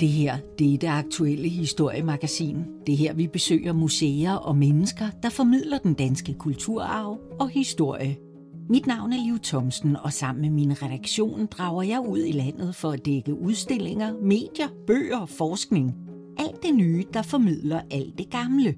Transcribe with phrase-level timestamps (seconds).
[0.00, 2.56] Det her, det er det aktuelle historiemagasin.
[2.86, 8.16] Det er her, vi besøger museer og mennesker, der formidler den danske kulturarv og historie.
[8.70, 12.74] Mit navn er Liv Thomsen, og sammen med min redaktion drager jeg ud i landet
[12.74, 15.94] for at dække udstillinger, medier, bøger og forskning.
[16.38, 18.74] Alt det nye, der formidler alt det gamle.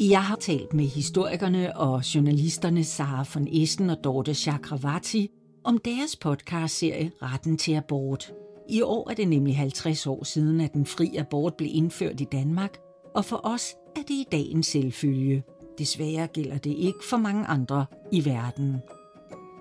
[0.00, 5.28] Jeg har talt med historikerne og journalisterne Sara von Essen og Dorte Chakravarti
[5.64, 8.32] om deres podcastserie Retten til abort.
[8.68, 12.24] I år er det nemlig 50 år siden, at den fri abort blev indført i
[12.24, 12.78] Danmark,
[13.14, 15.42] og for os er det i dag en selvfølge.
[15.78, 18.76] Desværre gælder det ikke for mange andre i verden.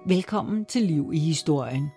[0.08, 1.90] Velkommen til Liv i Historien.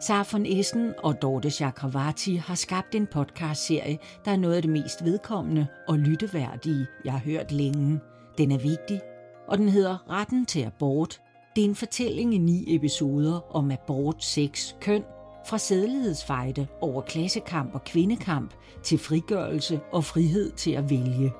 [0.00, 4.70] Sara von Essen og Dorte Chakravarti har skabt en podcastserie, der er noget af det
[4.70, 8.00] mest vedkommende og lytteværdige, jeg har hørt længe.
[8.38, 9.00] Den er vigtig,
[9.48, 11.20] og den hedder Retten til abort.
[11.56, 15.04] Det er en fortælling i ni episoder om abort, sex, køn,
[15.46, 21.32] fra sædelighedsfejde over klassekamp og kvindekamp til frigørelse og frihed til at vælge.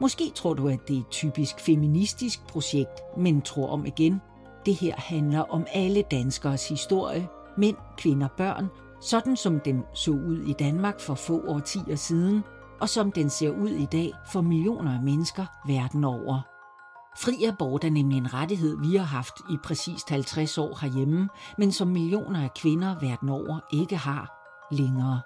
[0.00, 4.20] Måske tror du, at det er et typisk feministisk projekt, men tro om igen.
[4.66, 8.66] Det her handler om alle danskers historie, mænd, kvinder, børn,
[9.00, 12.42] sådan som den så ud i Danmark for få årtier siden,
[12.80, 16.57] og som den ser ud i dag for millioner af mennesker verden over.
[17.16, 21.28] Fri abort er nemlig en rettighed, vi har haft i præcist 50 år herhjemme,
[21.58, 24.34] men som millioner af kvinder verden over ikke har
[24.74, 25.20] længere.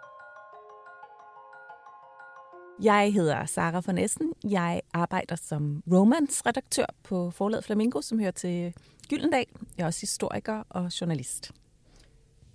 [2.83, 4.33] Jeg hedder Sara von Essen.
[4.45, 8.75] Jeg arbejder som romance-redaktør på forlaget Flamingo, som hører til
[9.09, 9.47] Gyldendal.
[9.77, 11.53] Jeg er også historiker og journalist.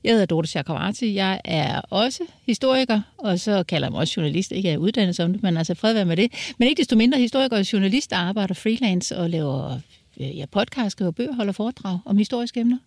[0.03, 1.13] Jeg hedder Dorte Chakravarti.
[1.13, 4.51] Jeg er også historiker, og så kalder jeg mig også journalist.
[4.51, 6.53] Ikke er uddannet som det, men altså fred være med det.
[6.59, 9.79] Men ikke desto mindre historiker og journalist, der arbejder freelance og laver
[10.19, 12.77] ja, podcast, skriver bøger, holder foredrag om historiske emner.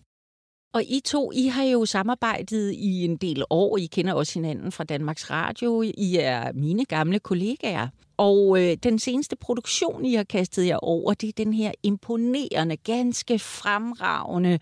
[0.73, 3.77] Og I to, I har jo samarbejdet i en del år.
[3.77, 5.81] I kender også hinanden fra Danmarks Radio.
[5.81, 7.87] I er mine gamle kollegaer.
[8.17, 12.77] Og øh, den seneste produktion, I har kastet jer over, det er den her imponerende,
[12.77, 14.59] ganske fremragende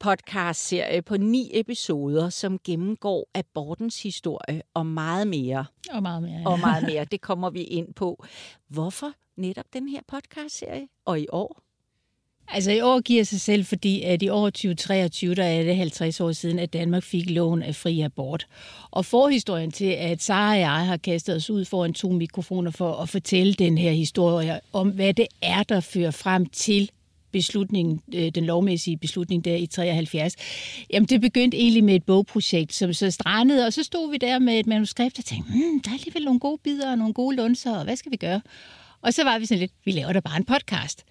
[0.00, 5.64] podcast-serie på ni episoder, som gennemgår abortens historie og meget mere.
[5.90, 6.48] Og meget mere, ja.
[6.48, 8.24] Og meget mere, det kommer vi ind på.
[8.68, 10.88] Hvorfor netop den her podcast-serie?
[11.04, 11.62] Og i år?
[12.50, 16.20] Altså i år giver sig selv, fordi at i år 2023, der er det 50
[16.20, 18.46] år siden, at Danmark fik loven af fri abort.
[18.90, 22.92] Og forhistorien til, at Sara og jeg har kastet os ud foran to mikrofoner for
[22.92, 26.90] at fortælle den her historie om, hvad det er, der fører frem til
[27.32, 30.34] beslutningen, øh, den lovmæssige beslutning der i 73,
[30.92, 34.38] jamen det begyndte egentlig med et bogprojekt, som så strandede, og så stod vi der
[34.38, 37.36] med et manuskript og tænkte, hmm, der er alligevel nogle gode bidder og nogle gode
[37.36, 38.40] lunser, og hvad skal vi gøre?
[39.02, 41.04] Og så var vi sådan lidt, vi laver da bare en podcast.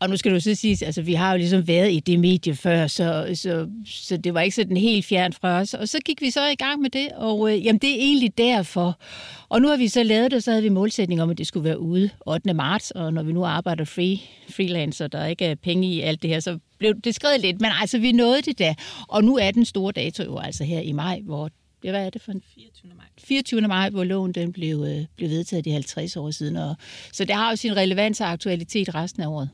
[0.00, 2.54] Og nu skal du så sige, altså vi har jo ligesom været i det medie
[2.54, 5.74] før, så, så, så det var ikke sådan helt fjernt fra os.
[5.74, 8.38] Og så gik vi så i gang med det, og øh, jamen det er egentlig
[8.38, 8.98] derfor.
[9.48, 11.46] Og nu har vi så lavet det, og så havde vi målsætning om, at det
[11.46, 12.54] skulle være ude 8.
[12.54, 14.18] marts, og når vi nu arbejder free,
[14.50, 17.70] freelancer, der ikke er penge i alt det her, så blev det skrevet lidt, men
[17.80, 18.74] altså vi nåede det da.
[19.08, 21.48] Og nu er den store dato jo altså her i maj, hvor
[21.82, 22.92] det, hvad er det for en 24.
[22.96, 23.06] maj.
[23.18, 23.60] 24.
[23.60, 26.56] maj, hvor loven den blev, øh, blev vedtaget de 50 år siden.
[26.56, 26.74] Og,
[27.12, 29.48] så det har jo sin relevans og aktualitet resten af året.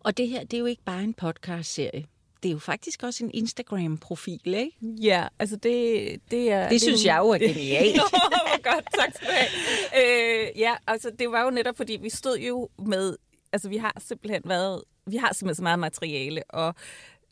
[0.00, 2.06] Og det her, det er jo ikke bare en podcast-serie.
[2.42, 4.76] Det er jo faktisk også en Instagram-profil, ikke?
[4.82, 6.68] Ja, altså det, det er...
[6.68, 7.96] Det synes jeg jo er genialt.
[7.96, 10.44] Hvor godt, tak skal du have.
[10.44, 13.16] Øh, ja, altså det var jo netop, fordi vi stod jo med...
[13.52, 14.82] Altså vi har simpelthen været...
[15.06, 16.74] Vi har simpelthen så meget materiale, og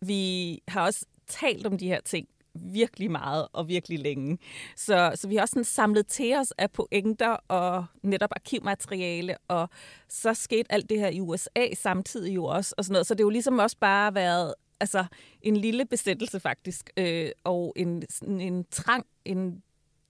[0.01, 4.39] vi har også talt om de her ting virkelig meget og virkelig længe.
[4.77, 9.69] Så, så vi har også sådan samlet til os af pointer og netop arkivmateriale, og
[10.09, 13.07] så skete alt det her i USA samtidig jo også, og sådan noget.
[13.07, 15.05] Så det er jo ligesom også bare været altså,
[15.43, 19.63] en lille besættelse faktisk, øh, og en, sådan en trang, en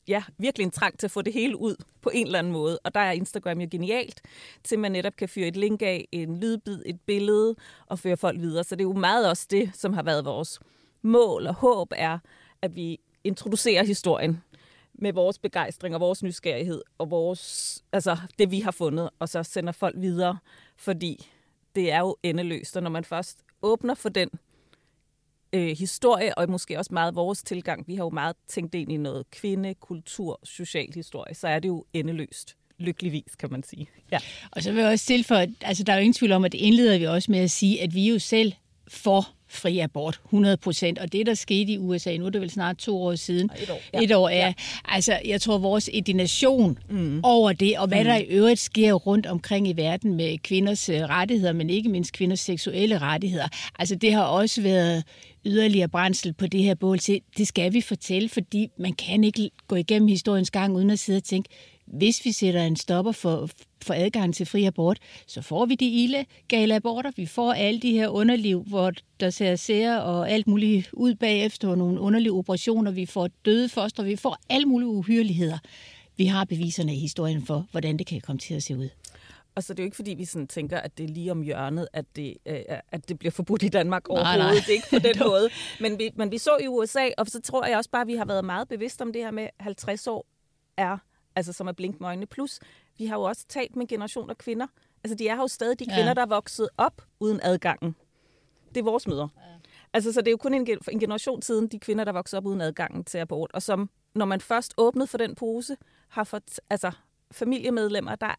[0.09, 2.78] ja, virkelig en trang til at få det hele ud på en eller anden måde.
[2.84, 4.21] Og der er Instagram jo genialt,
[4.65, 7.54] til man netop kan fyre et link af, en lydbid, et billede,
[7.87, 8.65] og føre folk videre.
[8.65, 10.60] Så det er jo meget også det, som har været vores
[11.03, 12.19] mål og håb er,
[12.63, 14.43] at vi introducerer historien
[14.95, 19.43] med vores begejstring og vores nysgerrighed og vores, altså det, vi har fundet, og så
[19.43, 20.39] sender folk videre,
[20.77, 21.31] fordi
[21.75, 24.29] det er jo endeløst, og når man først åbner for den
[25.53, 28.97] øh, historie, og måske også meget vores tilgang, vi har jo meget tænkt ind i
[28.97, 33.89] noget kvinde, kultur, social historie, så er det jo endeløst lykkeligvis, kan man sige.
[34.13, 34.19] Ja.
[34.51, 36.59] Og så vil jeg også tilføje, altså der er jo ingen tvivl om, at det
[36.59, 38.53] indleder vi også med at sige, at vi jo selv
[38.89, 40.99] for fri abort, 100 procent.
[40.99, 43.71] Og det, der skete i USA, nu er det vel snart to år siden, et
[43.71, 44.03] år, ja.
[44.03, 44.53] et år er, ja.
[44.85, 47.21] altså jeg tror, vores indignation mm.
[47.23, 48.05] over det, og hvad mm.
[48.05, 52.13] der i øvrigt sker rundt omkring i verden med kvinders øh, rettigheder, men ikke mindst
[52.13, 53.49] kvinders seksuelle rettigheder,
[53.79, 55.05] altså det har også været
[55.47, 57.21] yderligere brændsel på det her bål til.
[57.39, 61.17] Det skal vi fortælle, fordi man kan ikke gå igennem historiens gang uden at sidde
[61.17, 61.49] og tænke,
[61.91, 63.48] hvis vi sætter en stopper for,
[63.83, 67.10] for adgang til fri abort, så får vi de illegale aborter.
[67.16, 71.69] Vi får alle de her underliv, hvor der ser sære og alt muligt ud bagefter,
[71.69, 72.91] og nogle underlige operationer.
[72.91, 75.59] Vi får døde foster, vi får alle mulige uhyreligheder.
[76.16, 78.89] Vi har beviserne i historien for, hvordan det kan komme til at se ud.
[79.54, 81.42] Og så det er jo ikke, fordi vi sådan tænker, at det er lige om
[81.42, 82.60] hjørnet, at det, øh,
[82.92, 84.39] at det bliver forbudt i Danmark overhovedet.
[84.39, 84.54] Nej, nej.
[84.54, 85.48] Det er ikke på den måde.
[85.81, 88.15] Men vi, men vi så i USA, og så tror jeg også bare, at vi
[88.15, 90.27] har været meget bevidste om det her med, 50 år
[90.77, 90.98] er,
[91.36, 92.27] altså som er blink med øjnene.
[92.27, 92.60] Plus,
[92.98, 94.66] vi har jo også talt med generationer kvinder.
[95.04, 96.15] Altså, de er jo stadig de kvinder, ja.
[96.15, 97.97] der er vokset op uden adgangen.
[98.68, 99.28] Det er vores møder.
[99.36, 99.42] Ja.
[99.92, 102.47] Altså, så det er jo kun en, en generation siden, de kvinder, der voksede op
[102.47, 103.50] uden adgangen til abort.
[103.54, 105.77] Og som, når man først åbnede for den pose,
[106.09, 106.91] har fået altså,
[107.32, 108.34] familiemedlemmer, der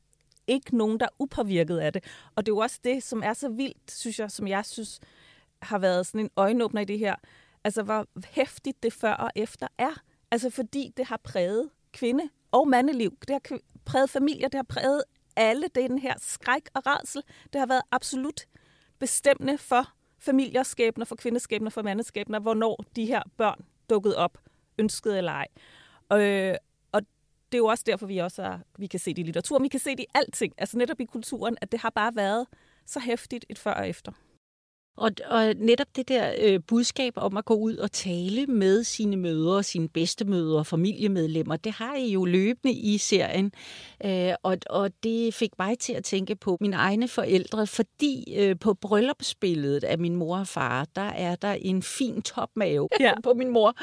[0.48, 2.04] ikke nogen, der er upåvirket af det.
[2.36, 5.00] Og det er jo også det, som er så vildt, synes jeg, som jeg synes
[5.62, 7.16] har været sådan en øjenåbner i det her.
[7.64, 10.02] Altså, hvor hæftigt det før og efter er.
[10.32, 13.18] Altså, fordi det har præget kvinde- og mandeliv.
[13.28, 15.04] Det har præget familier, det har præget
[15.36, 17.24] alle den her skræk og rædsel.
[17.54, 18.46] Det har været absolut
[19.00, 24.38] bestemmende for familiers skæbner, for kvindeskæbner, for mandeskæbner, hvornår de her børn dukkede op,
[24.78, 25.48] ønskede eller ej.
[26.14, 26.56] Øh,
[26.92, 27.02] og
[27.52, 29.68] det er jo også derfor, vi også er, vi kan se det i litteratur, vi
[29.68, 32.48] kan se det i alting, altså netop i kulturen, at det har bare været
[32.86, 34.12] så hæftigt et før og efter.
[34.98, 39.18] Og, og netop det der øh, budskab om at gå ud og tale med sine
[39.18, 43.52] mødre, sine bedstemødre, familiemedlemmer, det har I jo løbende i serien.
[44.06, 48.60] Øh, og, og det fik mig til at tænke på mine egne forældre, fordi øh,
[48.60, 53.14] på bryllupsbilledet af min mor og far, der er der en fin topmave ja.
[53.24, 53.74] på min mor.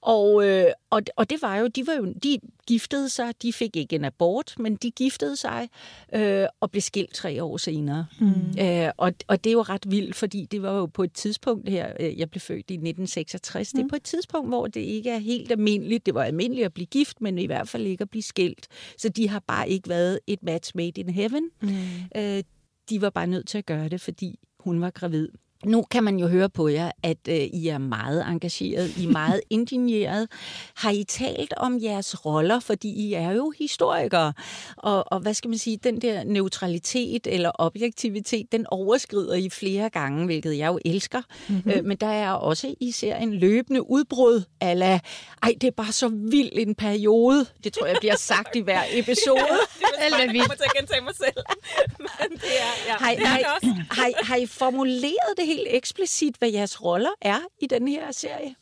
[0.00, 2.38] Og, øh, og, og det var jo, de var jo, de
[2.70, 5.68] giftede sig, de fik ikke en abort, men de giftede sig
[6.14, 8.06] øh, og blev skilt tre år senere.
[8.20, 8.60] Mm.
[8.60, 11.68] Øh, og, og det er jo ret vildt, fordi det var jo på et tidspunkt
[11.68, 13.76] her, øh, jeg blev født i 1966, mm.
[13.76, 13.88] det er mm.
[13.88, 16.06] på et tidspunkt, hvor det ikke er helt almindeligt.
[16.06, 18.68] Det var almindeligt at blive gift, men i hvert fald ikke at blive skilt.
[18.98, 21.50] Så de har bare ikke været et match made in heaven.
[21.62, 21.68] Mm.
[22.16, 22.42] Øh,
[22.90, 25.28] de var bare nødt til at gøre det, fordi hun var gravid.
[25.64, 29.10] Nu kan man jo høre på jer, at øh, I er meget engageret, I er
[29.10, 30.28] meget indigneret.
[30.76, 34.32] Har I talt om jeres roller, fordi I er jo historikere,
[34.76, 39.90] og, og hvad skal man sige, den der neutralitet eller objektivitet, den overskrider I flere
[39.90, 41.22] gange, hvilket jeg jo elsker.
[41.48, 41.70] Mm-hmm.
[41.70, 45.00] Øh, men der er også især en løbende udbrud ala,
[45.42, 47.46] ej, det er bare så vild en periode.
[47.64, 49.38] Det tror jeg bliver sagt i hver episode.
[49.40, 51.44] ja, det er jeg kommer til at gentage mig selv.
[52.06, 52.92] Men det er, ja.
[52.92, 57.88] Har, har, har, har I formuleret det helt eksplicit, hvad jeres roller er i den
[57.88, 58.54] her serie?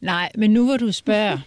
[0.00, 1.38] Nej, men nu hvor du spørger,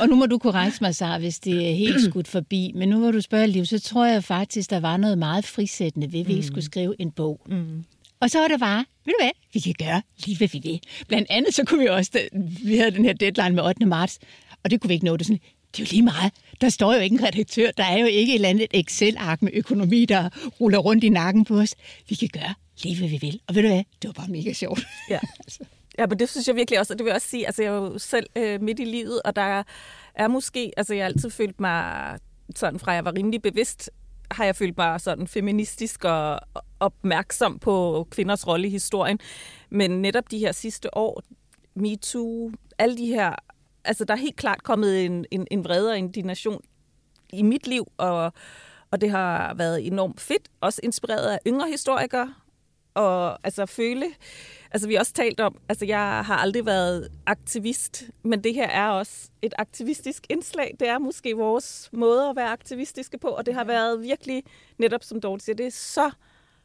[0.00, 2.98] og nu må du korrekte mig, Sara, hvis det er helt skudt forbi, men nu
[2.98, 6.28] hvor du spørger, Liv, så tror jeg faktisk, der var noget meget frisættende ved, at
[6.28, 6.42] vi mm.
[6.42, 7.40] skulle skrive en bog.
[7.46, 7.84] Mm.
[8.20, 10.80] Og så var det bare, ved du hvad, vi kan gøre lige hvad vi vil.
[11.08, 12.28] Blandt andet så kunne vi også,
[12.64, 13.86] vi havde den her deadline med 8.
[13.86, 14.18] marts,
[14.64, 15.40] og det kunne vi ikke nå det sådan,
[15.76, 16.32] det er jo lige meget.
[16.60, 17.70] Der står jo ikke en redaktør.
[17.70, 20.28] Der er jo ikke et eller andet Excel-ark med økonomi, der
[20.60, 21.74] ruller rundt i nakken på os.
[22.08, 23.40] Vi kan gøre lige, hvad vi vil.
[23.46, 23.84] Og ved du hvad?
[24.02, 24.86] Det var bare mega sjovt.
[25.10, 25.18] Ja.
[25.38, 25.64] altså.
[25.98, 27.72] Ja, men det synes jeg virkelig også, og det vil jeg også sige, altså jeg
[27.72, 29.62] er jo selv øh, midt i livet, og der
[30.14, 32.18] er måske, altså jeg har altid følt mig
[32.56, 33.90] sådan fra jeg var rimelig bevidst,
[34.30, 36.40] har jeg følt mig sådan feministisk og
[36.80, 39.18] opmærksom på kvinders rolle i historien.
[39.70, 41.22] Men netop de her sidste år,
[41.74, 43.34] MeToo, alle de her,
[43.84, 46.62] altså der er helt klart kommet en, en, en vredere indignation
[47.32, 48.32] i mit liv, og,
[48.90, 52.34] og det har været enormt fedt, også inspireret af yngre historikere,
[53.00, 54.06] og altså føle,
[54.70, 58.68] altså vi har også talt om, altså jeg har aldrig været aktivist, men det her
[58.68, 60.76] er også et aktivistisk indslag.
[60.80, 64.42] Det er måske vores måde at være aktivistiske på, og det har været virkelig,
[64.78, 66.10] netop som Dorte siger, det er så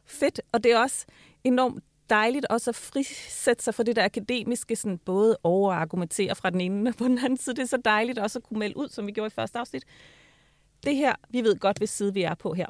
[0.04, 1.06] fedt, og det er også
[1.44, 6.60] enormt dejligt også at frisætte sig fra det der akademiske, sådan både overargumentere fra den
[6.60, 7.56] ene og på den anden side.
[7.56, 9.84] Det er så dejligt også at kunne melde ud, som vi gjorde i første afsnit.
[10.84, 12.66] Det her, vi ved godt, hvis side vi er på her.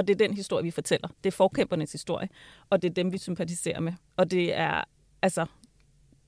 [0.00, 1.08] Og det er den historie, vi fortæller.
[1.24, 2.28] Det er forkæmpernes historie,
[2.70, 3.92] og det er dem, vi sympatiserer med.
[4.16, 4.84] Og det er,
[5.22, 5.46] altså,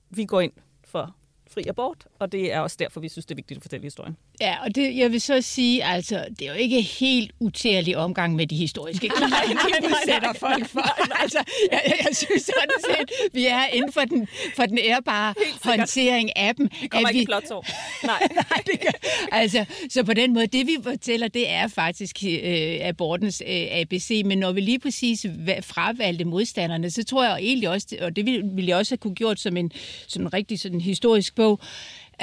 [0.09, 0.53] vi går ind
[0.83, 1.15] for
[1.47, 4.17] fri abort, og det er også derfor, vi synes, det er vigtigt at fortælle historien.
[4.41, 8.35] Ja, og det, jeg vil så sige, altså, det er jo ikke helt utærlig omgang
[8.35, 11.21] med de historiske kilder, nej, sætter folk for.
[11.21, 16.37] Altså, jeg, jeg synes sådan set, vi er inden for den, for den ærbare håndtering
[16.37, 16.69] af dem.
[16.81, 17.47] Vi kommer ikke vi...
[17.47, 17.67] så.
[18.03, 18.93] Nej, nej det kan...
[19.31, 24.21] Altså, så på den måde, det vi fortæller, det er faktisk øh, abortens øh, ABC,
[24.25, 25.25] men når vi lige præcis
[25.61, 29.39] fravalgte modstanderne, så tror jeg egentlig også, og det ville jeg også have kunne gjort
[29.39, 29.71] som en,
[30.07, 31.59] som en rigtig sådan historisk bog,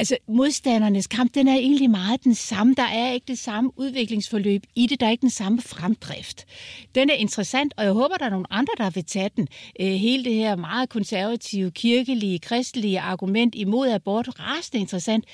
[0.00, 2.74] Altså, modstandernes kamp, den er egentlig meget den samme.
[2.74, 5.00] Der er ikke det samme udviklingsforløb i det.
[5.00, 6.46] Der er ikke den samme fremdrift.
[6.94, 9.48] Den er interessant, og jeg håber, der er nogle andre, der vil tage den.
[9.80, 15.24] Øh, hele det her meget konservative, kirkelige, kristelige argument imod abort, rasende interessant.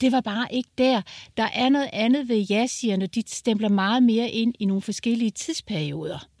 [0.00, 1.02] Det var bare ikke der.
[1.36, 2.66] Der er noget andet ved ja
[3.14, 6.37] De stempler meget mere ind i nogle forskellige tidsperioder.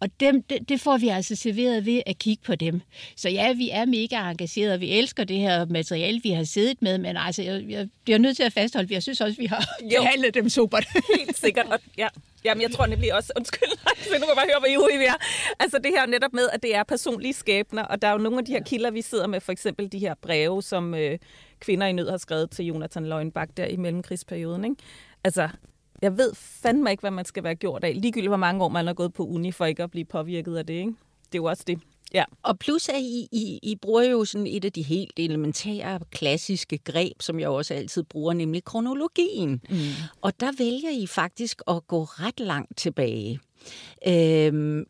[0.00, 2.80] Og dem, det, det får vi altså serveret ved at kigge på dem.
[3.16, 6.98] Så ja, vi er mega engagerede, vi elsker det her materiale, vi har siddet med,
[6.98, 10.00] men altså, jeg, jeg bliver nødt til at fastholde, jeg synes også, vi har jo.
[10.00, 10.78] behandlet dem super.
[11.16, 12.08] Helt sikkert, og ja.
[12.44, 13.68] Jamen, jeg tror nemlig også, undskyld,
[14.02, 15.14] så nu kan jeg bare høre, hvor I vi er.
[15.60, 18.38] Altså det her netop med, at det er personlige skæbner, og der er jo nogle
[18.38, 21.18] af de her kilder, vi sidder med, for eksempel de her breve, som øh,
[21.60, 24.64] kvinder i nød har skrevet til Jonathan Løgnbak der i mellemkrigsperioden.
[24.64, 24.76] Ikke?
[25.24, 25.48] Altså,
[26.02, 27.94] jeg ved fandme ikke, hvad man skal være gjort af.
[27.94, 30.66] Ligegyldigt, hvor mange år man har gået på uni for ikke at blive påvirket af
[30.66, 30.74] det.
[30.74, 30.94] Ikke?
[31.32, 31.78] Det er jo også det.
[32.14, 32.24] Ja.
[32.42, 36.78] Og plus at I, I, I bruger jo sådan et af de helt elementære, klassiske
[36.78, 39.60] greb, som jeg også altid bruger, nemlig kronologien.
[39.70, 39.76] Mm.
[40.20, 43.40] Og der vælger I faktisk at gå ret langt tilbage.
[44.08, 44.84] Øhm,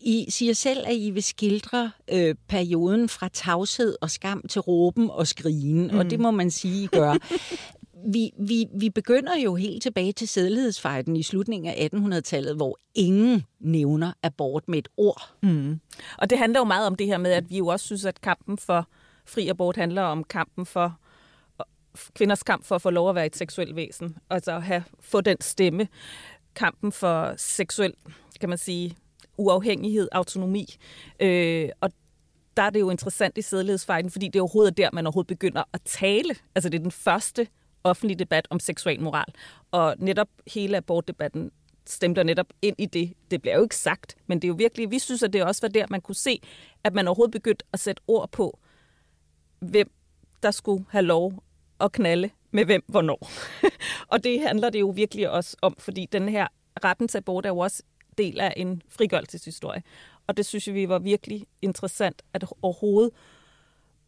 [0.00, 5.10] I, siger selv, at I vil skildre øh, perioden fra tavshed og skam til råben
[5.10, 5.98] og skrigen, mm.
[5.98, 7.16] og det må man sige, I gør.
[8.12, 13.44] vi, vi, vi begynder jo helt tilbage til sædlighedsfejden i slutningen af 1800-tallet, hvor ingen
[13.60, 15.34] nævner abort med et ord.
[15.42, 15.80] Mm.
[16.18, 18.20] Og det handler jo meget om det her med, at vi jo også synes, at
[18.20, 18.88] kampen for
[19.26, 20.98] fri abort handler om kampen for
[22.14, 24.16] kvinders kamp for at få lov at være et seksuelt væsen.
[24.30, 25.88] Altså at have, få den stemme.
[26.54, 27.94] Kampen for seksuel,
[28.40, 28.96] kan man sige,
[29.36, 30.66] uafhængighed, autonomi.
[31.20, 31.90] Øh, og
[32.56, 35.62] der er det jo interessant i sædlighedsfejden, fordi det er overhovedet der, man overhovedet begynder
[35.72, 36.34] at tale.
[36.54, 37.46] Altså det er den første
[37.84, 39.34] offentlig debat om seksuel moral.
[39.70, 41.50] Og netop hele abortdebatten
[41.86, 43.12] stemte netop ind i det.
[43.30, 45.62] Det bliver jo ikke sagt, men det er jo virkelig, vi synes, at det også
[45.62, 46.40] var der, man kunne se,
[46.84, 48.58] at man overhovedet begyndte at sætte ord på,
[49.60, 49.90] hvem
[50.42, 51.44] der skulle have lov
[51.80, 53.30] at knalde med hvem hvornår.
[54.12, 56.46] og det handler det jo virkelig også om, fordi den her
[56.84, 57.82] retten til abort er jo også
[58.18, 59.82] del af en frigørelseshistorie.
[60.26, 63.10] Og det synes jeg, vi var virkelig interessant at overhovedet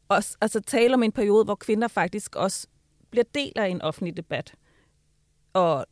[0.08, 2.66] også, altså tale om en periode, hvor kvinder faktisk også
[3.10, 4.54] bliver del af en offentlig debat.
[5.52, 5.86] Og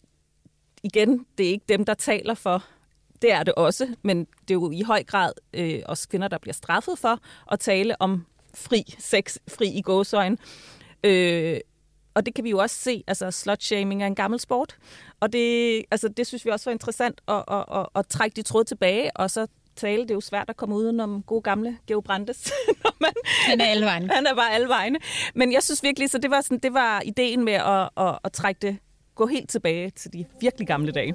[0.83, 2.64] igen, det er ikke dem, der taler for.
[3.23, 6.38] Det er det også, men det er jo i høj grad øh, også kvinder, der
[6.38, 7.18] bliver straffet for
[7.52, 10.37] at tale om fri sex, fri i gåsøjne.
[11.04, 11.61] Øh,
[12.14, 14.76] og det kan vi jo også se, altså slutshaming er en gammel sport,
[15.21, 18.42] og det, altså, det synes vi også var interessant at, at, at, at trække de
[18.42, 20.02] tråd tilbage, og så tale.
[20.02, 22.52] Det er jo svært at komme uden om gode gamle Geo Brandes.
[22.85, 23.12] når man,
[23.49, 24.09] han er alle vegne.
[24.14, 24.99] Han er bare alle vegne.
[25.35, 28.33] Men jeg synes virkelig, så det var, sådan, det var ideen med at, at, at
[28.33, 28.78] trække det,
[29.14, 31.14] gå helt tilbage til de virkelig gamle dage.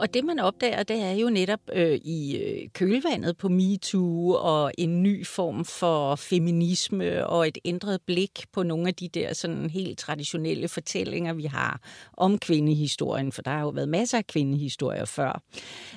[0.00, 4.72] Og det, man opdager, det er jo netop øh, i øh, kølvandet på MeToo og
[4.78, 9.70] en ny form for feminisme og et ændret blik på nogle af de der sådan
[9.70, 11.80] helt traditionelle fortællinger, vi har
[12.16, 15.42] om kvindehistorien, for der har jo været masser af kvindehistorier før.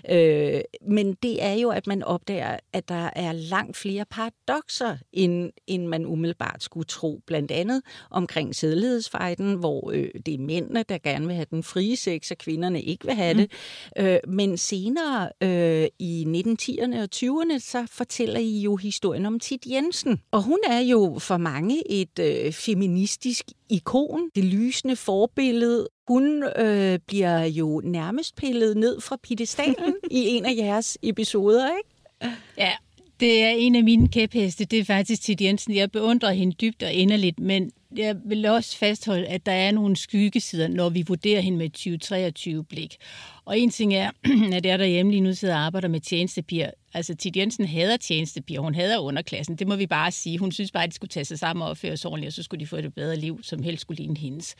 [0.09, 5.51] Øh, men det er jo, at man opdager, at der er langt flere paradoxer, end,
[5.67, 7.21] end man umiddelbart skulle tro.
[7.27, 11.95] Blandt andet omkring sædlighedsfejden, hvor øh, det er mændene, der gerne vil have den frie
[11.95, 13.39] sex, og kvinderne ikke vil have mm.
[13.39, 13.51] det.
[13.97, 19.65] Øh, men senere øh, i 1910'erne og 20'erne, så fortæller I jo historien om Tit
[19.65, 20.21] Jensen.
[20.31, 25.87] Og hun er jo for mange et øh, feministisk ikon, det lysende forbillede.
[26.07, 32.37] Hun øh, bliver jo nærmest pillet ned fra piedestalen i en af jeres episoder, ikke?
[32.57, 32.71] Ja,
[33.19, 35.75] det er en af mine kæpheste, det er faktisk Tit Jensen.
[35.75, 39.95] Jeg beundrer hende dybt og inderligt, men jeg vil også fastholde, at der er nogle
[39.95, 42.97] skyggesider, når vi vurderer hende med 2023-blik.
[43.45, 44.11] Og en ting er,
[44.57, 46.71] at jeg derhjemme lige nu sidder og arbejder med tjenestepiger.
[46.93, 49.55] Altså, Tid Jensen hader tjenestepiger, hun hader underklassen.
[49.55, 50.37] Det må vi bare sige.
[50.37, 52.43] Hun synes bare, at de skulle tage sig sammen og opføre sig ordentligt, og så
[52.43, 54.55] skulle de få et bedre liv, som helst skulle ligne hendes.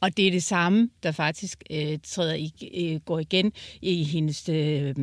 [0.00, 4.48] Og det er det samme, der faktisk øh, træder i, øh, går igen i hendes,
[4.48, 4.94] øh,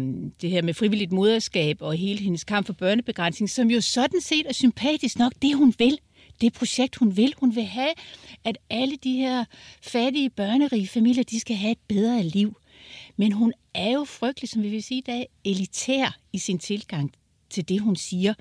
[0.42, 4.46] det her med frivilligt moderskab og hele hendes kamp for børnebegrænsning, som jo sådan set
[4.48, 5.98] er sympatisk nok det, hun vil
[6.42, 7.34] det projekt, hun vil.
[7.38, 7.94] Hun vil have,
[8.44, 9.46] at alle de her
[9.82, 12.58] fattige, børnerige familier, de skal have et bedre liv.
[13.18, 17.14] Men hun er jo frygtelig, som vi vil sige i dag, elitær i sin tilgang
[17.50, 18.34] til det, hun siger.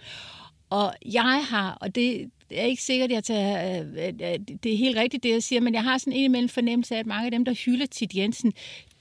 [0.70, 4.76] Og jeg har, og det er ikke sikkert, at jeg tager, øh, øh, det er
[4.76, 7.24] helt rigtigt, det jeg siger, men jeg har sådan en imellem fornemmelse af, at mange
[7.24, 8.52] af dem, der hylder Tit Jensen,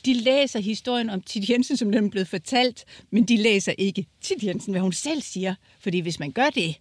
[0.06, 4.06] de læser historien om Tit Jensen, som den er blevet fortalt, men de læser ikke
[4.22, 5.56] Tit Jensen, hvad hun selv siger.
[5.80, 6.76] Fordi hvis man gør det,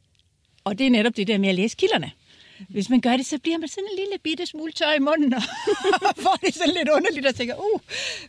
[0.64, 2.10] og det er netop det der med at læse kilderne,
[2.68, 5.34] hvis man gør det, så bliver man sådan en lille bitte smule tør i munden,
[5.34, 5.42] og
[6.24, 7.80] får det sådan lidt underligt og tænker, uh,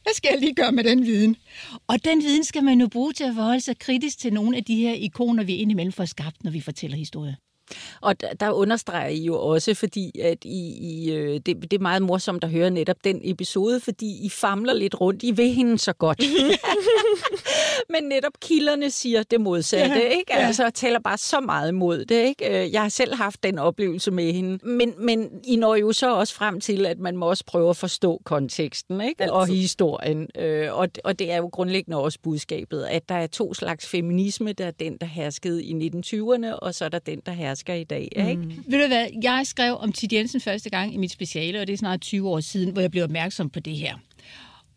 [0.04, 1.36] hvad skal jeg lige gøre med den viden?
[1.88, 4.64] Og den viden skal man jo bruge til at forholde sig kritisk til nogle af
[4.64, 7.36] de her ikoner, vi indimellem får skabt, når vi fortæller historier.
[8.02, 11.80] Og der, der understreger I jo også, fordi at I, I, øh, det, det er
[11.80, 15.24] meget morsomt at høre netop den episode, fordi I famler lidt rundt.
[15.24, 16.22] I vil hende så godt.
[17.90, 20.34] Men netop kilderne siger det modsatte, ja, ikke?
[20.34, 22.64] Altså, taler bare så meget imod det, ikke?
[22.64, 24.68] Øh, jeg har selv haft den oplevelse med hende.
[24.68, 27.78] Men, men I når jo så også frem til, at man må også prøve at
[27.78, 29.24] forstå konteksten, ikke?
[29.24, 29.34] Altid.
[29.34, 30.28] Og historien.
[30.38, 34.54] Øh, og, og det er jo grundlæggende også budskabet, at der er to slags feminisme.
[34.54, 37.74] Der er den, der herskede i 1920'erne, og så er der den, der herskede mennesker
[37.74, 38.30] i dag.
[38.30, 38.42] Ikke?
[38.42, 38.64] Mm.
[38.68, 41.74] Ved du hvad, jeg skrev om Tid Jensen første gang i mit speciale, og det
[41.74, 43.96] er snart 20 år siden, hvor jeg blev opmærksom på det her.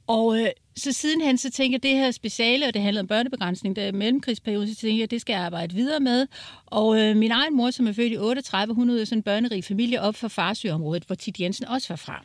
[0.06, 3.76] Og øh, så sidenhen, så tænker jeg, det her speciale, og det handlede om børnebegrænsning,
[3.76, 6.26] der er mellemkrigsperioden, så tænker jeg, det skal jeg arbejde videre med.
[6.66, 9.64] Og øh, min egen mor, som er født i 38, hun er sådan en børnerig
[9.64, 12.24] familie op fra Farsøområdet, hvor Tid Jensen også var fra.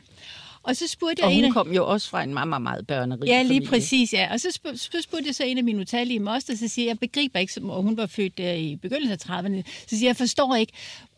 [0.64, 1.54] Og så spurgte jeg og hun en af...
[1.54, 3.70] kom jo også fra en meget, meget, meget børnerig Ja, lige familie.
[3.70, 4.34] præcis, ja.
[4.34, 6.90] Og så, spurgte, så spurgte jeg så en af mine utallige moster, så siger jeg,
[6.90, 10.08] jeg begriber ikke, og hun var født der i begyndelsen af 30'erne, så siger jeg,
[10.08, 10.74] jeg forstår ikke,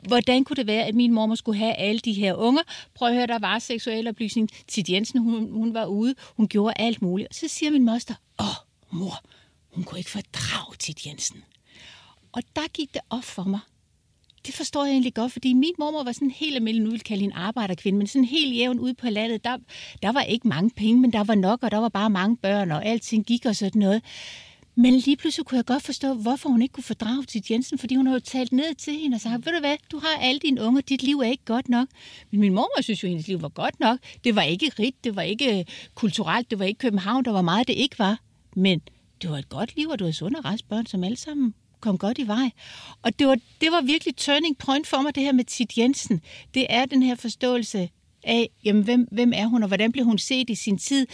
[0.08, 2.62] hvordan kunne det være, at min mor skulle have alle de her unger?
[2.96, 4.50] Prøv at høre, der var seksuel oplysning.
[4.68, 7.30] Tid Jensen, hun, hun var ude, hun gjorde alt muligt.
[7.30, 8.46] Og så siger min moster, åh,
[8.92, 9.22] mor,
[9.74, 11.44] hun kunne ikke fordrage Tid Jensen.
[12.32, 13.60] Og der gik det op for mig,
[14.46, 17.24] det forstår jeg egentlig godt, fordi min mormor var sådan helt almindelig, nu vil kalde
[17.24, 19.58] en arbejderkvinde, men sådan helt jævn ude på landet, der,
[20.02, 22.72] der var ikke mange penge, men der var nok, og der var bare mange børn,
[22.72, 24.02] og alting gik og sådan noget.
[24.76, 27.96] Men lige pludselig kunne jeg godt forstå, hvorfor hun ikke kunne fordrage til Jensen, fordi
[27.96, 30.40] hun havde jo talt ned til hende og sagt, ved du hvad, du har alle
[30.40, 31.88] dine unger, dit liv er ikke godt nok.
[32.32, 34.00] Men min mor synes jo, at hendes liv var godt nok.
[34.24, 37.42] Det var ikke rigt, det var ikke øh, kulturelt, det var ikke København, der var
[37.42, 38.20] meget, det ikke var.
[38.56, 38.82] Men
[39.22, 41.98] det var et godt liv, og du havde sunde og børn, som alle sammen kom
[41.98, 42.50] godt i vej.
[43.02, 46.22] Og det var, det var virkelig turning point for mig, det her med Tit Jensen.
[46.54, 47.90] Det er den her forståelse
[48.24, 51.08] af, jamen, hvem, hvem er hun, og hvordan blev hun set i sin tid.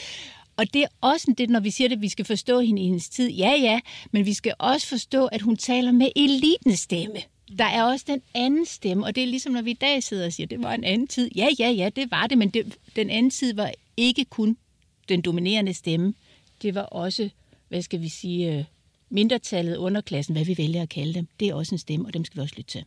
[0.57, 3.09] Og det er også det, når vi siger, at vi skal forstå hende i hendes
[3.09, 3.29] tid.
[3.29, 3.79] Ja, ja,
[4.11, 7.15] men vi skal også forstå, at hun taler med elitens stemme.
[7.57, 10.25] Der er også den anden stemme, og det er ligesom, når vi i dag sidder
[10.25, 11.31] og siger, det var en anden tid.
[11.35, 14.57] Ja, ja, ja, det var det, men det, den anden tid var ikke kun
[15.09, 16.13] den dominerende stemme.
[16.61, 17.29] Det var også,
[17.67, 18.63] hvad skal vi sige, øh,
[19.09, 22.25] mindretallet, underklassen, hvad vi vælger at kalde dem, det er også en stemme, og dem
[22.25, 22.85] skal vi også lytte til.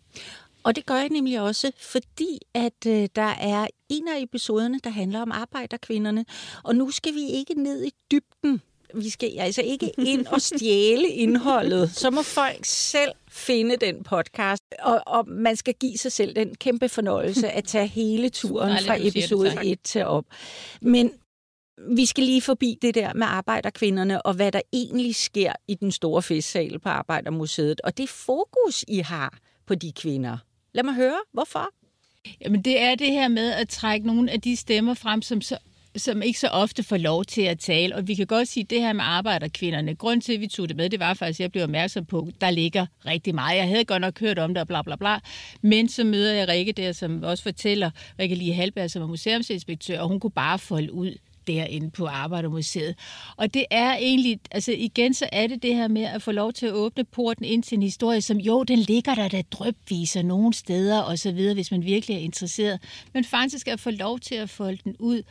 [0.62, 4.90] Og det gør jeg nemlig også, fordi at øh, der er en af episoderne, der
[4.90, 6.24] handler om arbejderkvinderne.
[6.62, 8.62] Og nu skal vi ikke ned i dybden.
[8.94, 11.90] Vi skal altså ikke ind og stjæle indholdet.
[11.90, 14.62] Så må folk selv finde den podcast.
[14.82, 18.96] Og, og man skal give sig selv den kæmpe fornøjelse at tage hele turen fra
[18.98, 20.24] episode 1 til op.
[20.80, 21.12] Men
[21.88, 25.92] vi skal lige forbi det der med arbejderkvinderne, og hvad der egentlig sker i den
[25.92, 30.38] store festsal på Arbejdermuseet, og det fokus, I har på de kvinder.
[30.72, 31.68] Lad mig høre, hvorfor?
[32.40, 35.58] Jamen, det er det her med at trække nogle af de stemmer frem, som så
[35.96, 37.96] som ikke så ofte får lov til at tale.
[37.96, 40.68] Og vi kan godt sige, at det her med arbejderkvinderne, grund til, at vi tog
[40.68, 43.56] det med, det var faktisk, at jeg blev opmærksom på, at der ligger rigtig meget.
[43.56, 45.18] Jeg havde godt nok hørt om det, og bla bla bla.
[45.62, 50.00] Men så møder jeg Rikke der, som også fortæller, Rikke Lige Halberg, som er museumsinspektør,
[50.00, 51.14] og hun kunne bare folde ud
[51.46, 52.94] derinde på Arbejdermuseet.
[53.36, 56.52] Og det er egentlig, altså igen, så er det det her med at få lov
[56.52, 60.22] til at åbne porten ind til en historie, som jo, den ligger der, der drøbviser
[60.22, 62.80] nogle steder og så videre, hvis man virkelig er interesseret.
[63.12, 65.22] Men faktisk at få lov til at folde den ud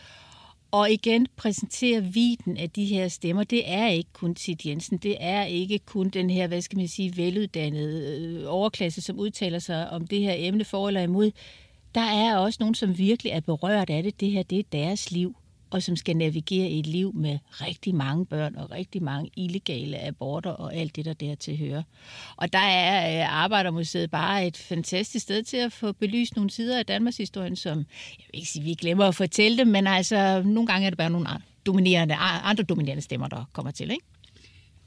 [0.72, 3.44] og igen præsentere viden af de her stemmer.
[3.44, 4.98] Det er ikke kun Sid Jensen.
[4.98, 9.60] Det er ikke kun den her, hvad skal man sige, veluddannede øh, overklasse, som udtaler
[9.60, 11.32] sig om det her emne for eller imod.
[11.96, 14.20] Der er også nogen, som virkelig er berørt af det.
[14.20, 15.36] Det her, det er deres liv
[15.72, 20.00] og som skal navigere i et liv med rigtig mange børn og rigtig mange illegale
[20.00, 21.84] aborter og alt det, der dertil hører.
[22.36, 26.80] Og der er øh, Arbejdermuseet bare et fantastisk sted til at få belyst nogle sider
[26.80, 30.42] af Danmarks historien, som, jeg vil ikke sige, vi glemmer at fortælle dem, men altså,
[30.46, 31.28] nogle gange er det bare nogle
[31.66, 34.06] dominerende, andre dominerende stemmer, der kommer til, ikke?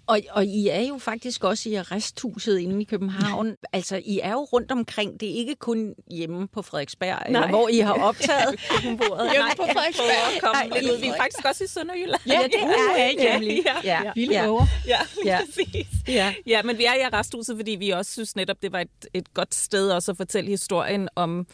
[0.07, 3.57] Og, og I er jo faktisk også i arresthuset inde i København.
[3.73, 5.21] altså, I er jo rundt omkring.
[5.21, 9.31] Det er ikke kun hjemme på Frederiksberg, eller hvor I har optaget køkkenbordet.
[9.33, 10.53] hjemme på Frederiksberg.
[10.53, 12.21] Nej, lidt vi er faktisk også i Sønderjylland.
[12.27, 13.62] Ja, det er jeg nemlig.
[13.65, 14.03] Ja, ja.
[14.05, 14.12] ja.
[14.15, 14.67] Vilde ja.
[14.87, 15.38] ja, ja.
[15.45, 15.87] præcis.
[16.09, 16.35] Ja.
[16.47, 19.35] ja, men vi er i arresthuset, fordi vi også synes netop, det var et, et
[19.35, 21.47] godt sted også at fortælle historien om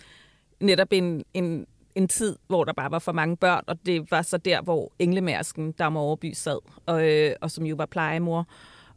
[0.60, 1.66] netop en, en
[1.98, 4.92] en tid, hvor der bare var for mange børn, og det var så der, hvor
[4.98, 8.46] englemærsken, der må overby sad, og, øh, og som jo var plejemor,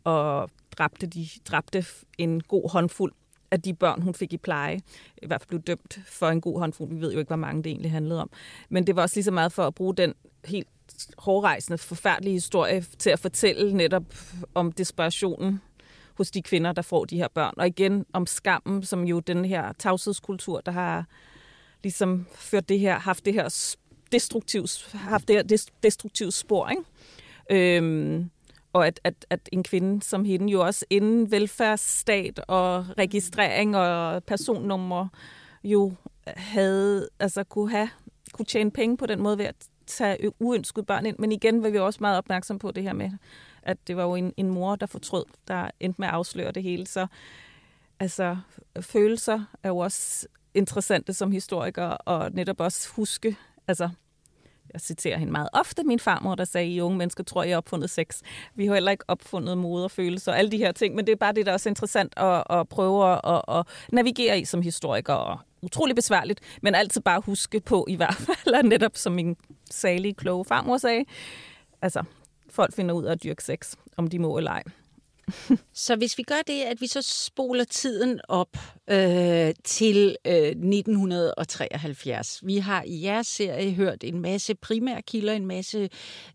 [0.03, 1.85] og dræbte, de, dræbte
[2.17, 3.13] en god håndfuld
[3.51, 4.79] af de børn, hun fik i pleje,
[5.21, 6.89] i hvert fald blev dømt for en god håndfuld.
[6.89, 8.29] Vi ved jo ikke, hvor mange det egentlig handlede om.
[8.69, 10.13] Men det var også lige så meget for at bruge den
[10.45, 10.67] helt
[11.17, 14.03] hårdrejsende, forfærdelige historie til at fortælle netop
[14.53, 15.61] om desperationen
[16.13, 17.53] hos de kvinder, der får de her børn.
[17.57, 21.05] Og igen om skammen, som jo den her tavshedskultur, der har
[21.83, 23.75] ligesom ført det her, haft det her
[24.11, 26.83] destruktivt, haft det her destruktive spor, ikke?
[27.51, 28.29] Øhm,
[28.73, 34.23] og at, at, at en kvinde som hende jo også inden velfærdsstat og registrering og
[34.23, 35.07] personnummer
[35.63, 35.93] jo
[36.27, 37.89] havde, altså kunne have,
[38.33, 39.55] kunne tjene penge på den måde ved at
[39.87, 41.15] tage uønskede børn ind.
[41.19, 43.11] Men igen var vi også meget opmærksom på det her med,
[43.63, 46.63] at det var jo en, en mor, der fortrød, der endte med at afsløre det
[46.63, 46.87] hele.
[46.87, 47.07] Så
[47.99, 48.37] altså,
[48.81, 53.35] følelser er jo også interessante som historiker, og netop også huske,
[53.67, 53.89] altså
[54.73, 57.57] jeg citerer hende meget ofte, min farmor, der sagde, I unge mennesker tror, jeg har
[57.57, 58.21] opfundet sex.
[58.55, 61.11] Vi har heller ikke opfundet mode og følelser og alle de her ting, men det
[61.11, 64.61] er bare det, der er også interessant at, at prøve at, at navigere i som
[64.61, 69.35] historiker, og utrolig besværligt, men altid bare huske på i hvert fald, netop som min
[69.71, 71.05] salige, kloge farmor sagde,
[71.81, 72.03] altså,
[72.49, 74.63] folk finder ud af at dyrke sex, om de må eller ej.
[75.85, 78.57] så hvis vi gør det, at vi så spoler tiden op
[78.89, 82.39] øh, til øh, 1973.
[82.43, 85.89] Vi har i jeres serie hørt en masse primærkilder, en masse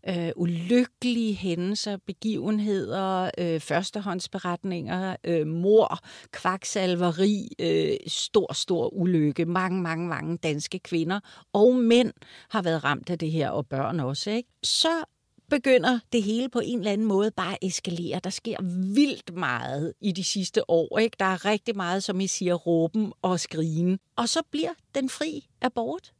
[0.09, 5.99] øh, ulykkelige hændelser, begivenheder, øh, førstehåndsberetninger, øh, mor,
[6.31, 9.45] kvaksalveri, øh, stor, stor ulykke.
[9.45, 11.19] Mange, mange, mange danske kvinder
[11.53, 12.13] og mænd
[12.49, 14.31] har været ramt af det her, og børn også.
[14.31, 14.49] Ikke?
[14.63, 15.03] Så
[15.49, 18.19] begynder det hele på en eller anden måde bare at eskalere.
[18.23, 18.57] Der sker
[18.93, 20.97] vildt meget i de sidste år.
[20.99, 21.15] Ikke?
[21.19, 23.99] Der er rigtig meget, som I siger, råben og skrigen.
[24.15, 26.13] Og så bliver den fri abort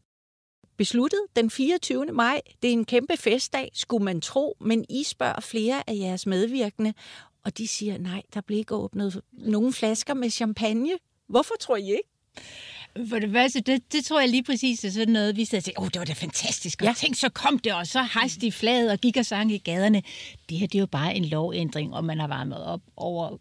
[0.77, 2.05] besluttet den 24.
[2.05, 2.41] maj.
[2.61, 6.93] Det er en kæmpe festdag, skulle man tro, men I spørger flere af jeres medvirkende,
[7.43, 10.91] og de siger, nej, der bliver ikke åbnet nogen flasker med champagne.
[11.27, 12.09] Hvorfor tror I ikke?
[13.09, 15.83] For det første, det, det tror jeg lige præcis er sådan noget, vi sagde, åh,
[15.83, 16.93] oh, det var da fantastisk, og ja.
[16.97, 20.01] tænk, så kom det, og så hejste de flaget og gik og sang i gaderne.
[20.49, 23.37] Det her, det er jo bare en lovændring, og man har varmet op over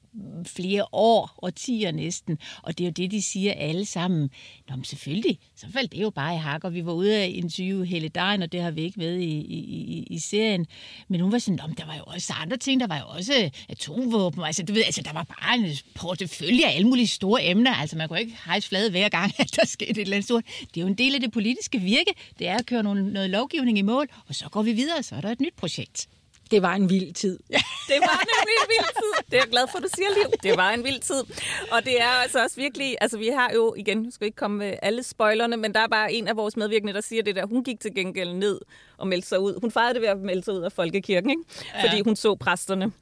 [0.46, 4.30] flere år, og årtier næsten, og det er jo det, de siger alle sammen.
[4.68, 7.32] Nå, men selvfølgelig, så faldt det jo bare i hak, og vi var ude af
[7.34, 10.66] interviewe Helle Dein, og det har vi ikke med i, i, i, i serien.
[11.08, 13.50] Men hun var sådan, Nå, der var jo også andre ting, der var jo også
[13.68, 17.74] atomvåben, altså du ved, altså der var bare en portefølje af alle mulige store emner,
[17.74, 20.44] altså man kunne ikke hejse flaget hver gang, at der skete et eller andet stort.
[20.60, 23.30] Det er jo en del af det politiske virke, det er at køre noget, noget
[23.30, 26.08] lovgivning i mål, og så går vi videre, så er der et nyt projekt.
[26.50, 27.38] Det var en vild tid.
[27.90, 29.24] det var nemlig en vild tid.
[29.30, 30.38] Det er jeg glad for, at du siger, Liv.
[30.42, 31.22] Det var en vild tid.
[31.70, 32.96] Og det er altså også virkelig...
[33.00, 35.88] Altså, vi har jo, igen, nu skal ikke komme med alle spoilerne, men der er
[35.88, 37.46] bare en af vores medvirkende, der siger det der.
[37.46, 38.60] Hun gik til gengæld ned
[38.96, 39.60] og meldte sig ud.
[39.60, 41.42] Hun fejrede det ved at melde sig ud af folkekirken, ikke?
[41.74, 41.82] Ja.
[41.82, 42.92] Fordi hun så præsterne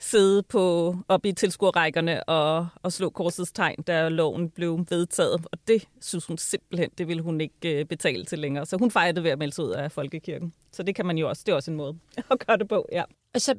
[0.00, 5.46] sidde på, op i tilskuerrækkerne og, og slå korsets tegn, da loven blev vedtaget.
[5.52, 8.66] Og det synes hun simpelthen, det ville hun ikke øh, betale til længere.
[8.66, 10.52] Så hun fejrede ved at melde sig ud af folkekirken.
[10.72, 11.98] Så det kan man jo også, det er også en måde
[12.30, 13.02] at gøre det på, ja.
[13.34, 13.54] Altså,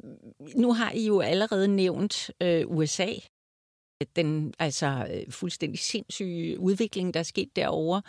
[0.56, 3.08] nu har I jo allerede nævnt øh, USA,
[4.16, 8.02] den altså øh, fuldstændig sindssyge udvikling, der er sket derovre.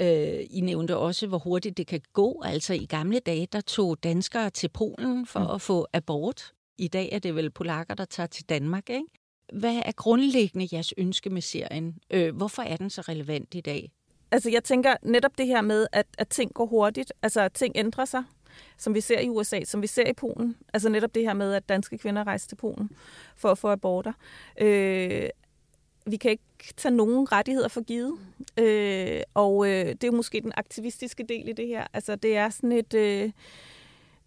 [0.00, 2.42] Øh, I nævnte også, hvor hurtigt det kan gå.
[2.44, 5.50] Altså i gamle dage, der tog danskere til Polen for mm.
[5.54, 6.52] at få abort.
[6.78, 9.06] I dag er det vel polakker, der tager til Danmark, ikke?
[9.52, 11.98] Hvad er grundlæggende jeres ønske med serien?
[12.10, 13.92] Øh, hvorfor er den så relevant i dag?
[14.30, 17.72] Altså, jeg tænker netop det her med, at, at ting går hurtigt, altså at ting
[17.76, 18.24] ændrer sig,
[18.78, 20.56] som vi ser i USA, som vi ser i Polen.
[20.74, 22.90] Altså netop det her med, at danske kvinder rejser til Polen
[23.36, 24.12] for at få aborter.
[24.60, 25.28] Øh,
[26.06, 28.18] vi kan ikke tage nogen rettigheder for givet.
[28.58, 31.86] Øh, og øh, det er jo måske den aktivistiske del i det her.
[31.92, 32.94] Altså det er sådan et...
[32.94, 33.30] Øh,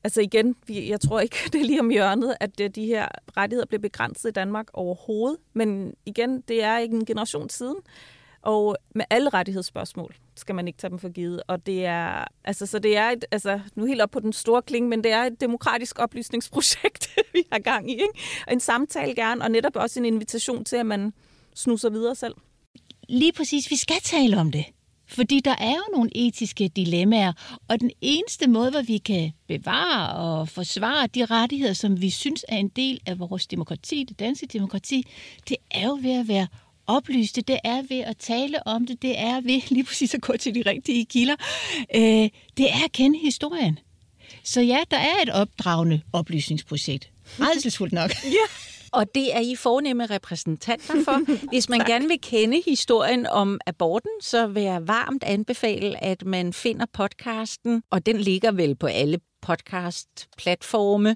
[0.03, 3.65] Altså igen, jeg tror ikke, det er lige om hjørnet, at øh, de her rettigheder
[3.65, 5.37] bliver begrænset i Danmark overhovedet.
[5.53, 7.75] Men igen, det er ikke en generation siden.
[8.41, 11.43] Og med alle rettighedsspørgsmål skal man ikke tage dem for givet.
[11.47, 14.61] Og det er, altså, så det er et, altså, nu helt op på den store
[14.61, 17.93] kling, men det er et demokratisk oplysningsprojekt, vi har gang i.
[17.93, 18.13] Ikke?
[18.51, 21.13] En samtale gerne, og netop også en invitation til, at man
[21.55, 22.35] snuser videre selv.
[23.09, 24.65] Lige præcis, vi skal tale om det.
[25.11, 27.33] Fordi der er jo nogle etiske dilemmaer,
[27.67, 32.45] og den eneste måde, hvor vi kan bevare og forsvare de rettigheder, som vi synes
[32.47, 35.07] er en del af vores demokrati, det danske demokrati,
[35.49, 36.47] det er jo ved at være
[36.87, 40.37] oplyste, det er ved at tale om det, det er ved lige præcis at gå
[40.37, 41.35] til de rigtige kilder.
[41.95, 43.79] Øh, det er at kende historien.
[44.43, 47.09] Så ja, der er et opdragende oplysningsprojekt.
[47.39, 48.11] Redselsfuldt nok.
[48.23, 48.45] ja.
[48.93, 51.35] Og det er I fornemme repræsentanter for.
[51.51, 56.53] Hvis man gerne vil kende historien om aborten, så vil jeg varmt anbefale, at man
[56.53, 61.15] finder podcasten, og den ligger vel på alle podcast-platforme.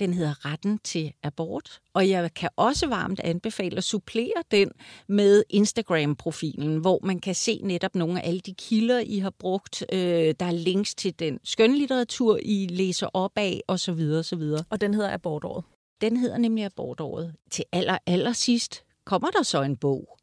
[0.00, 1.80] Den hedder Retten til Abort.
[1.94, 4.70] Og jeg kan også varmt anbefale at supplere den
[5.08, 9.84] med Instagram-profilen, hvor man kan se netop nogle af alle de kilder, I har brugt.
[9.92, 14.00] Øh, der er links til den skønlitteratur, I læser op af, osv.
[14.18, 14.42] osv.
[14.70, 15.64] Og den hedder Abortåret.
[16.00, 17.34] Den hedder nemlig Abortåret.
[17.50, 20.18] Til aller, aller sidst kommer der så en bog.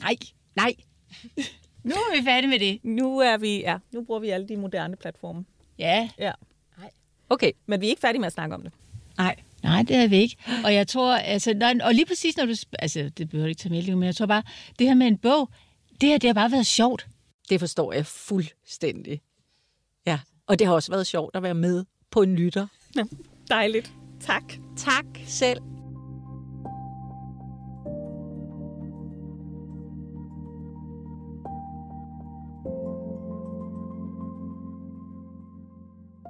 [0.00, 0.16] Nej,
[0.56, 0.74] Nej,
[1.84, 2.80] nu er vi færdige med det.
[2.82, 5.44] Nu er vi, ja, nu bruger vi alle de moderne platforme.
[5.78, 6.32] Ja, Ja.
[7.28, 7.52] okay.
[7.66, 8.72] Men vi er ikke færdige med at snakke om det.
[9.18, 9.36] Nej.
[9.62, 10.36] Nej, det er vi ikke.
[10.64, 13.58] Og jeg tror, altså, når, og lige præcis når du, altså, det behøver du ikke
[13.58, 14.42] tage med, men jeg tror bare,
[14.78, 15.48] det her med en bog,
[16.00, 17.06] det her, det har bare været sjovt.
[17.50, 19.20] Det forstår jeg fuldstændig.
[20.06, 22.66] Ja, og det har også været sjovt at være med på en lytter.
[22.96, 23.04] Ja.
[23.50, 23.92] Dejligt.
[24.20, 24.52] Tak.
[24.76, 25.60] Tak selv.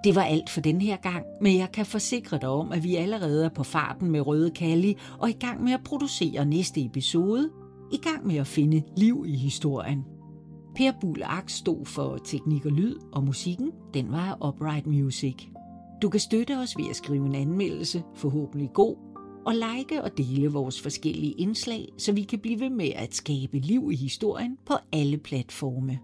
[0.05, 2.97] Det var alt for den her gang, men jeg kan forsikre dig om, at vi
[2.97, 7.51] allerede er på farten med Røde Kalli og i gang med at producere næste episode.
[7.93, 10.05] I gang med at finde liv i historien.
[10.77, 15.58] Per Bull Aks stod for teknik og lyd, og musikken, den var af Upright Music.
[16.03, 18.97] Du kan støtte os ved at skrive en anmeldelse, forhåbentlig god,
[19.47, 23.59] og like og dele vores forskellige indslag, så vi kan blive ved med at skabe
[23.59, 25.99] liv i historien på alle platforme.